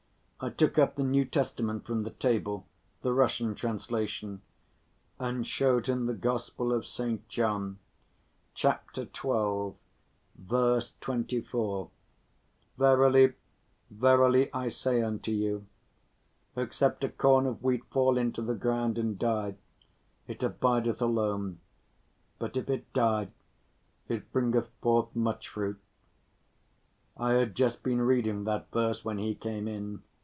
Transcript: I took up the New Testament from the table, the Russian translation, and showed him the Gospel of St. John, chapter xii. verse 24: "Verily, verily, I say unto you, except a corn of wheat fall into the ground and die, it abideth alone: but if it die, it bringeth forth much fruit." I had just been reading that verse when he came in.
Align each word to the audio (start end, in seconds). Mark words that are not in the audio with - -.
I 0.43 0.49
took 0.49 0.79
up 0.79 0.95
the 0.95 1.03
New 1.03 1.25
Testament 1.25 1.85
from 1.85 2.01
the 2.01 2.09
table, 2.09 2.65
the 3.03 3.13
Russian 3.13 3.53
translation, 3.53 4.41
and 5.19 5.45
showed 5.45 5.85
him 5.85 6.07
the 6.07 6.15
Gospel 6.15 6.73
of 6.73 6.83
St. 6.87 7.29
John, 7.29 7.77
chapter 8.55 9.03
xii. 9.05 9.73
verse 10.35 10.95
24: 10.99 11.91
"Verily, 12.75 13.33
verily, 13.91 14.51
I 14.51 14.69
say 14.69 15.03
unto 15.03 15.31
you, 15.31 15.67
except 16.55 17.03
a 17.03 17.09
corn 17.09 17.45
of 17.45 17.61
wheat 17.61 17.85
fall 17.91 18.17
into 18.17 18.41
the 18.41 18.55
ground 18.55 18.97
and 18.97 19.19
die, 19.19 19.57
it 20.27 20.41
abideth 20.41 21.03
alone: 21.03 21.59
but 22.39 22.57
if 22.57 22.67
it 22.67 22.91
die, 22.93 23.27
it 24.07 24.31
bringeth 24.31 24.69
forth 24.81 25.15
much 25.15 25.49
fruit." 25.49 25.79
I 27.15 27.33
had 27.33 27.53
just 27.55 27.83
been 27.83 28.01
reading 28.01 28.45
that 28.45 28.71
verse 28.71 29.05
when 29.05 29.19
he 29.19 29.35
came 29.35 29.67
in. 29.67 30.01